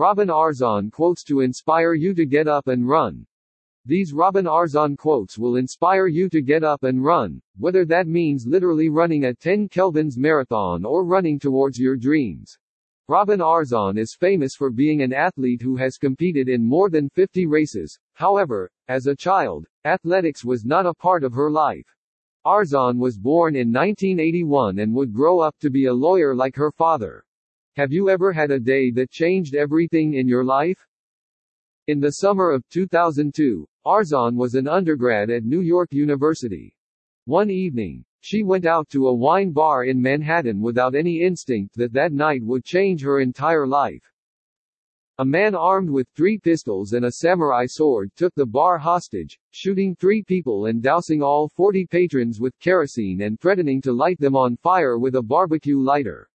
[0.00, 3.26] Robin Arzon quotes to inspire you to get up and run.
[3.84, 8.46] These Robin Arzon quotes will inspire you to get up and run, whether that means
[8.46, 12.58] literally running a 10 Kelvins marathon or running towards your dreams.
[13.08, 17.44] Robin Arzon is famous for being an athlete who has competed in more than 50
[17.44, 17.98] races.
[18.14, 21.94] However, as a child, athletics was not a part of her life.
[22.46, 26.70] Arzon was born in 1981 and would grow up to be a lawyer like her
[26.70, 27.22] father.
[27.76, 30.88] Have you ever had a day that changed everything in your life?
[31.86, 36.76] In the summer of 2002, Arzon was an undergrad at New York University.
[37.26, 41.92] One evening, she went out to a wine bar in Manhattan without any instinct that
[41.92, 44.02] that night would change her entire life.
[45.18, 49.94] A man armed with three pistols and a samurai sword took the bar hostage, shooting
[49.94, 54.56] three people and dousing all 40 patrons with kerosene and threatening to light them on
[54.56, 56.29] fire with a barbecue lighter.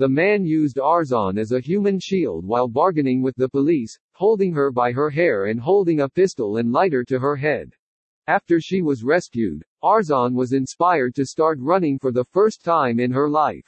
[0.00, 4.72] The man used Arzon as a human shield while bargaining with the police, holding her
[4.72, 7.74] by her hair and holding a pistol and lighter to her head.
[8.26, 13.10] After she was rescued, Arzon was inspired to start running for the first time in
[13.10, 13.66] her life.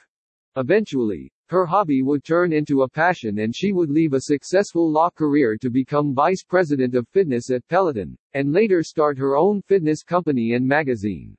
[0.57, 5.11] Eventually, her hobby would turn into a passion and she would leave a successful law
[5.11, 10.01] career to become vice president of fitness at Peloton, and later start her own fitness
[10.01, 11.37] company and magazine.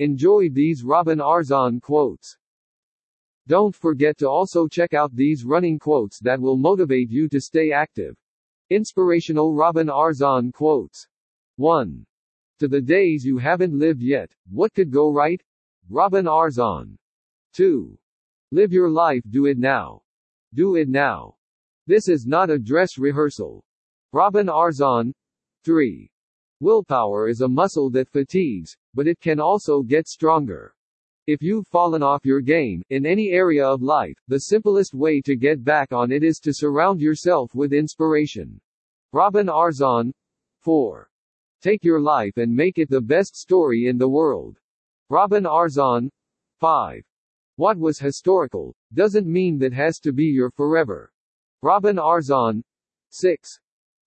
[0.00, 2.36] Enjoy these Robin Arzon quotes.
[3.46, 7.72] Don't forget to also check out these running quotes that will motivate you to stay
[7.72, 8.16] active.
[8.70, 11.06] Inspirational Robin Arzon quotes.
[11.56, 12.06] 1.
[12.60, 15.42] To the days you haven't lived yet, what could go right?
[15.90, 16.96] Robin Arzon.
[17.52, 17.98] 2.
[18.50, 20.02] Live your life, do it now.
[20.54, 21.36] Do it now.
[21.86, 23.62] This is not a dress rehearsal.
[24.12, 25.12] Robin Arzon.
[25.64, 26.10] 3.
[26.60, 30.74] Willpower is a muscle that fatigues, but it can also get stronger.
[31.26, 35.36] If you've fallen off your game, in any area of life, the simplest way to
[35.36, 38.60] get back on it is to surround yourself with inspiration.
[39.10, 40.12] Robin Arzon.
[40.58, 41.08] 4.
[41.62, 44.58] Take your life and make it the best story in the world.
[45.08, 46.10] Robin Arzon.
[46.60, 47.02] 5.
[47.56, 51.10] What was historical, doesn't mean that has to be your forever.
[51.62, 52.62] Robin Arzon.
[53.08, 53.60] 6.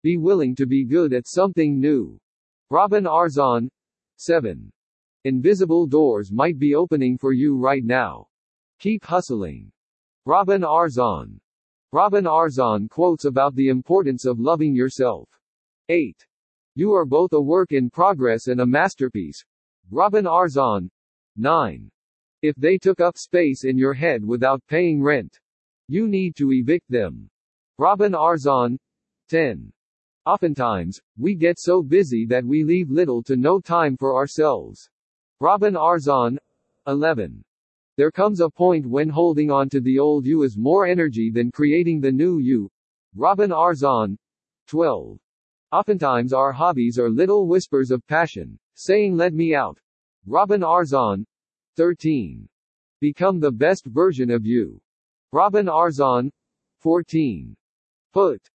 [0.03, 2.19] Be willing to be good at something new.
[2.69, 3.69] Robin Arzon.
[4.17, 4.71] 7.
[5.27, 8.29] Invisible doors might be opening for you right now.
[8.79, 9.69] Keep hustling.
[10.25, 11.41] Robin Arzon.
[11.91, 15.27] Robin Arzon quotes about the importance of loving yourself.
[15.89, 16.15] 8.
[16.75, 19.43] You are both a work in progress and a masterpiece.
[19.91, 20.89] Robin Arzon.
[21.35, 21.91] 9.
[22.41, 25.37] If they took up space in your head without paying rent,
[25.89, 27.29] you need to evict them.
[27.77, 28.77] Robin Arzon.
[29.27, 29.73] 10.
[30.25, 34.89] Oftentimes, we get so busy that we leave little to no time for ourselves.
[35.39, 36.35] Robin Arzon.
[36.87, 37.43] 11.
[37.95, 41.51] There comes a point when holding on to the old you is more energy than
[41.51, 42.71] creating the new you.
[43.15, 44.17] Robin Arzon.
[44.67, 45.19] 12.
[45.71, 49.77] Oftentimes our hobbies are little whispers of passion, saying let me out.
[50.25, 51.23] Robin Arzon.
[51.75, 52.49] 13.
[52.99, 54.81] Become the best version of you.
[55.31, 56.31] Robin Arzon.
[56.79, 57.55] 14.
[58.11, 58.41] Put